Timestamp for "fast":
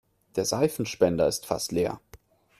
1.45-1.71